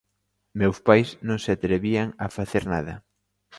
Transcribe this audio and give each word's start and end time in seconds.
Meus 0.59 0.79
pais 0.87 1.09
non 1.27 1.39
se 1.43 1.49
atrevían 1.53 2.07
a 2.23 2.27
facer 2.37 2.63
nada. 2.73 2.93